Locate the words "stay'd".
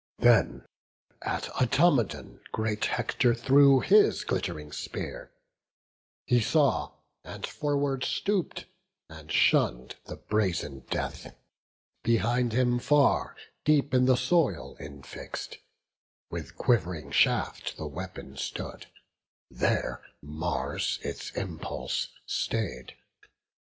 22.25-22.93